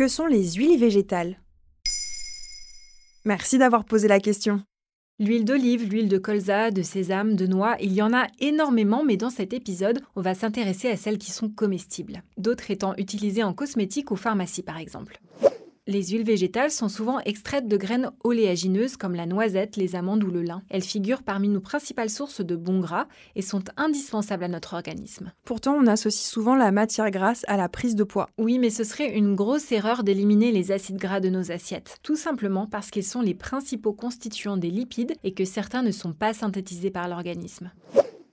Que 0.00 0.08
sont 0.08 0.24
les 0.24 0.52
huiles 0.52 0.80
végétales? 0.80 1.38
Merci 3.26 3.58
d'avoir 3.58 3.84
posé 3.84 4.08
la 4.08 4.18
question. 4.18 4.62
L'huile 5.18 5.44
d'olive, 5.44 5.90
l'huile 5.90 6.08
de 6.08 6.16
colza, 6.16 6.70
de 6.70 6.80
sésame, 6.80 7.36
de 7.36 7.46
noix, 7.46 7.76
il 7.82 7.92
y 7.92 8.00
en 8.00 8.14
a 8.14 8.26
énormément, 8.38 9.04
mais 9.04 9.18
dans 9.18 9.28
cet 9.28 9.52
épisode, 9.52 10.00
on 10.16 10.22
va 10.22 10.34
s'intéresser 10.34 10.88
à 10.88 10.96
celles 10.96 11.18
qui 11.18 11.30
sont 11.30 11.50
comestibles, 11.50 12.22
d'autres 12.38 12.70
étant 12.70 12.94
utilisées 12.96 13.42
en 13.42 13.52
cosmétique 13.52 14.10
ou 14.10 14.16
pharmacie 14.16 14.62
par 14.62 14.78
exemple. 14.78 15.20
Les 15.90 16.04
huiles 16.04 16.22
végétales 16.22 16.70
sont 16.70 16.88
souvent 16.88 17.18
extraites 17.18 17.66
de 17.66 17.76
graines 17.76 18.12
oléagineuses 18.22 18.96
comme 18.96 19.16
la 19.16 19.26
noisette, 19.26 19.76
les 19.76 19.96
amandes 19.96 20.22
ou 20.22 20.30
le 20.30 20.42
lin. 20.42 20.62
Elles 20.70 20.84
figurent 20.84 21.24
parmi 21.24 21.48
nos 21.48 21.58
principales 21.58 22.10
sources 22.10 22.42
de 22.42 22.54
bons 22.54 22.78
gras 22.78 23.08
et 23.34 23.42
sont 23.42 23.64
indispensables 23.76 24.44
à 24.44 24.48
notre 24.48 24.74
organisme. 24.74 25.32
Pourtant, 25.44 25.74
on 25.74 25.88
associe 25.88 26.24
souvent 26.24 26.54
la 26.54 26.70
matière 26.70 27.10
grasse 27.10 27.44
à 27.48 27.56
la 27.56 27.68
prise 27.68 27.96
de 27.96 28.04
poids. 28.04 28.28
Oui, 28.38 28.60
mais 28.60 28.70
ce 28.70 28.84
serait 28.84 29.18
une 29.18 29.34
grosse 29.34 29.72
erreur 29.72 30.04
d'éliminer 30.04 30.52
les 30.52 30.70
acides 30.70 30.98
gras 30.98 31.18
de 31.18 31.28
nos 31.28 31.50
assiettes, 31.50 31.98
tout 32.04 32.14
simplement 32.14 32.68
parce 32.68 32.92
qu'ils 32.92 33.02
sont 33.02 33.20
les 33.20 33.34
principaux 33.34 33.92
constituants 33.92 34.56
des 34.56 34.70
lipides 34.70 35.16
et 35.24 35.34
que 35.34 35.44
certains 35.44 35.82
ne 35.82 35.90
sont 35.90 36.12
pas 36.12 36.34
synthétisés 36.34 36.92
par 36.92 37.08
l'organisme. 37.08 37.72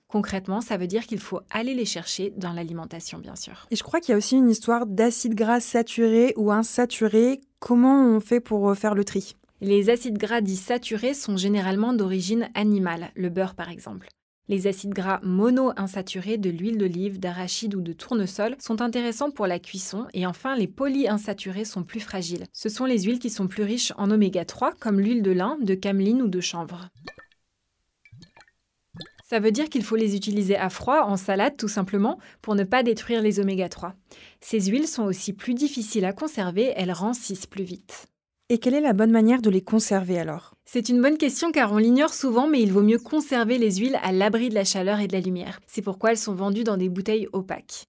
Concrètement, 0.09 0.61
ça 0.61 0.77
veut 0.77 0.87
dire 0.87 1.05
qu'il 1.05 1.19
faut 1.19 1.41
aller 1.49 1.73
les 1.73 1.83
chercher 1.83 2.33
dans 2.37 2.53
l'alimentation, 2.53 3.19
bien 3.19 3.35
sûr. 3.35 3.67
Et 3.71 3.75
je 3.75 3.83
crois 3.83 3.99
qu'il 3.99 4.13
y 4.13 4.15
a 4.15 4.17
aussi 4.17 4.37
une 4.37 4.49
histoire 4.49 4.85
d'acides 4.85 5.35
gras 5.35 5.59
saturés 5.59 6.33
ou 6.37 6.49
insaturés. 6.49 7.41
Comment 7.59 8.05
on 8.05 8.19
fait 8.19 8.39
pour 8.39 8.69
euh, 8.69 8.75
faire 8.75 8.93
le 8.93 9.03
tri? 9.03 9.35
Les 9.61 9.89
acides 9.89 10.19
gras 10.19 10.41
dits 10.41 10.55
saturés 10.55 11.15
sont 11.15 11.37
généralement 11.37 11.91
d'origine 11.91 12.49
animale, 12.53 13.09
le 13.15 13.29
beurre 13.29 13.55
par 13.55 13.69
exemple. 13.69 14.07
Les 14.47 14.67
acides 14.67 14.93
gras 14.93 15.19
mono-insaturés 15.23 16.37
de 16.37 16.51
l'huile 16.51 16.77
d'olive, 16.77 17.19
d'arachide 17.19 17.73
ou 17.73 17.81
de 17.81 17.93
tournesol 17.93 18.55
sont 18.59 18.81
intéressants 18.81 19.31
pour 19.31 19.47
la 19.47 19.57
cuisson 19.57 20.05
et 20.13 20.27
enfin 20.27 20.55
les 20.55 20.67
polyinsaturés 20.67 21.65
sont 21.65 21.83
plus 21.83 21.99
fragiles. 21.99 22.45
Ce 22.53 22.69
sont 22.69 22.85
les 22.85 23.01
huiles 23.01 23.19
qui 23.19 23.31
sont 23.31 23.47
plus 23.47 23.63
riches 23.63 23.91
en 23.97 24.11
oméga 24.11 24.45
3 24.45 24.73
comme 24.79 24.99
l'huile 24.99 25.23
de 25.23 25.31
lin, 25.31 25.57
de 25.59 25.73
cameline 25.73 26.21
ou 26.21 26.27
de 26.27 26.39
chanvre. 26.39 26.89
Ça 29.29 29.41
veut 29.41 29.51
dire 29.51 29.67
qu'il 29.67 29.83
faut 29.83 29.97
les 29.97 30.15
utiliser 30.15 30.55
à 30.55 30.69
froid, 30.69 31.01
en 31.01 31.17
salade 31.17 31.57
tout 31.57 31.67
simplement, 31.67 32.17
pour 32.41 32.55
ne 32.55 32.63
pas 32.63 32.81
détruire 32.81 33.21
les 33.21 33.41
oméga 33.41 33.67
3. 33.67 33.93
Ces 34.39 34.61
huiles 34.61 34.87
sont 34.87 35.03
aussi 35.03 35.33
plus 35.33 35.53
difficiles 35.53 36.05
à 36.05 36.13
conserver, 36.13 36.71
elles 36.77 36.93
rancissent 36.93 37.45
plus 37.45 37.65
vite. 37.65 38.05
Et 38.47 38.57
quelle 38.57 38.73
est 38.73 38.79
la 38.79 38.93
bonne 38.93 39.11
manière 39.11 39.41
de 39.41 39.49
les 39.49 39.59
conserver 39.59 40.17
alors? 40.17 40.53
C'est 40.63 40.87
une 40.87 41.01
bonne 41.01 41.17
question 41.17 41.51
car 41.51 41.73
on 41.73 41.77
l'ignore 41.77 42.13
souvent, 42.13 42.47
mais 42.47 42.61
il 42.61 42.71
vaut 42.71 42.83
mieux 42.83 42.99
conserver 42.99 43.57
les 43.57 43.75
huiles 43.75 43.99
à 44.01 44.13
l'abri 44.13 44.47
de 44.47 44.55
la 44.55 44.63
chaleur 44.63 45.01
et 45.01 45.07
de 45.07 45.13
la 45.13 45.19
lumière. 45.19 45.59
C'est 45.67 45.81
pourquoi 45.81 46.11
elles 46.11 46.17
sont 46.17 46.33
vendues 46.33 46.63
dans 46.63 46.77
des 46.77 46.87
bouteilles 46.87 47.27
opaques. 47.33 47.83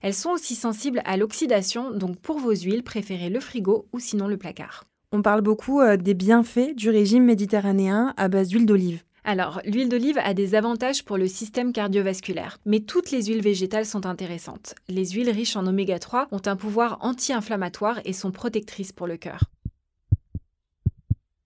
Elles 0.00 0.14
sont 0.14 0.30
aussi 0.30 0.54
sensibles 0.54 1.02
à 1.04 1.18
l'oxydation, 1.18 1.90
donc 1.90 2.18
pour 2.20 2.38
vos 2.38 2.54
huiles, 2.54 2.84
préférez 2.84 3.28
le 3.28 3.40
frigo 3.40 3.86
ou 3.92 3.98
sinon 3.98 4.26
le 4.26 4.38
placard. 4.38 4.84
On 5.12 5.20
parle 5.20 5.42
beaucoup 5.42 5.82
euh, 5.82 5.98
des 5.98 6.14
bienfaits 6.14 6.74
du 6.74 6.88
régime 6.88 7.24
méditerranéen 7.24 8.14
à 8.16 8.28
base 8.28 8.48
d'huile 8.48 8.64
d'olive. 8.64 9.02
Alors, 9.30 9.60
l'huile 9.66 9.90
d'olive 9.90 10.16
a 10.24 10.32
des 10.32 10.54
avantages 10.54 11.04
pour 11.04 11.18
le 11.18 11.26
système 11.26 11.74
cardiovasculaire, 11.74 12.56
mais 12.64 12.80
toutes 12.80 13.10
les 13.10 13.26
huiles 13.26 13.42
végétales 13.42 13.84
sont 13.84 14.06
intéressantes. 14.06 14.74
Les 14.88 15.04
huiles 15.10 15.28
riches 15.28 15.54
en 15.54 15.66
oméga 15.66 15.98
3 15.98 16.28
ont 16.30 16.40
un 16.46 16.56
pouvoir 16.56 16.96
anti-inflammatoire 17.02 18.00
et 18.06 18.14
sont 18.14 18.30
protectrices 18.30 18.92
pour 18.92 19.06
le 19.06 19.18
cœur. 19.18 19.44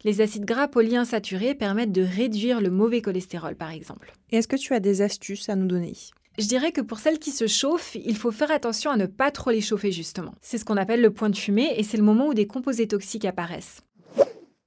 Les 0.04 0.20
acides 0.20 0.44
gras 0.44 0.68
polyinsaturés 0.68 1.56
permettent 1.56 1.90
de 1.90 2.02
réduire 2.02 2.60
le 2.60 2.70
mauvais 2.70 3.02
cholestérol, 3.02 3.56
par 3.56 3.72
exemple. 3.72 4.12
Et 4.30 4.36
est-ce 4.36 4.46
que 4.46 4.54
tu 4.54 4.74
as 4.74 4.80
des 4.80 5.02
astuces 5.02 5.48
à 5.48 5.56
nous 5.56 5.66
donner? 5.66 5.94
Je 6.38 6.46
dirais 6.46 6.70
que 6.70 6.82
pour 6.82 7.00
celles 7.00 7.18
qui 7.18 7.32
se 7.32 7.48
chauffent, 7.48 7.96
il 7.96 8.16
faut 8.16 8.30
faire 8.30 8.52
attention 8.52 8.92
à 8.92 8.96
ne 8.96 9.06
pas 9.06 9.32
trop 9.32 9.50
les 9.50 9.60
chauffer 9.60 9.90
justement. 9.90 10.34
C'est 10.40 10.56
ce 10.56 10.64
qu'on 10.64 10.76
appelle 10.76 11.02
le 11.02 11.12
point 11.12 11.30
de 11.30 11.36
fumée 11.36 11.74
et 11.76 11.82
c'est 11.82 11.96
le 11.96 12.04
moment 12.04 12.28
où 12.28 12.34
des 12.34 12.46
composés 12.46 12.86
toxiques 12.86 13.24
apparaissent. 13.24 13.82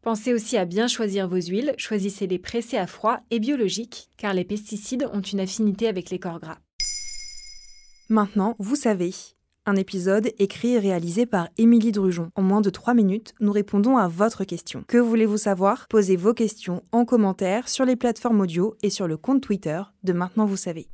Pensez 0.06 0.36
aussi 0.36 0.56
à 0.56 0.66
bien 0.66 0.88
choisir 0.88 1.28
vos 1.28 1.42
huiles, 1.42 1.74
choisissez-les 1.80 2.38
pressées 2.38 2.78
à 2.78 2.86
froid 2.86 3.22
et 3.32 3.40
biologiques, 3.40 4.12
car 4.18 4.36
les 4.36 4.44
pesticides 4.44 5.10
ont 5.12 5.22
une 5.22 5.40
affinité 5.40 5.88
avec 5.88 6.12
les 6.12 6.20
corps 6.20 6.40
gras. 6.40 6.60
Maintenant, 8.08 8.54
vous 8.60 8.76
savez. 8.76 9.16
Un 9.66 9.76
épisode 9.76 10.30
écrit 10.38 10.74
et 10.74 10.80
réalisé 10.80 11.26
par 11.26 11.50
Émilie 11.58 11.92
Drujon. 11.92 12.30
En 12.36 12.44
moins 12.44 12.62
de 12.62 12.70
3 12.70 12.94
minutes, 12.94 13.34
nous 13.40 13.52
répondons 13.52 13.98
à 13.98 14.08
votre 14.08 14.44
question. 14.44 14.84
Que 14.88 15.00
voulez-vous 15.00 15.40
savoir? 15.40 15.88
Posez 15.90 16.18
vos 16.18 16.36
questions 16.36 16.84
en 16.92 17.04
commentaire 17.04 17.68
sur 17.68 17.84
les 17.84 17.96
plateformes 17.96 18.42
audio 18.42 18.76
et 18.84 18.92
sur 18.92 19.08
le 19.08 19.18
compte 19.18 19.42
Twitter 19.42 19.82
de 20.04 20.14
Maintenant 20.14 20.46
vous 20.46 20.56
savez. 20.56 20.88